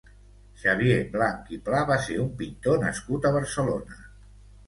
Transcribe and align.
Xavier 0.61 0.95
Blanch 1.15 1.51
i 1.57 1.59
Pla 1.67 1.83
va 1.91 1.99
ser 2.07 2.17
un 2.23 2.33
pintor 2.41 2.81
nascut 2.87 3.27
a 3.31 3.35
Barcelona. 3.37 4.01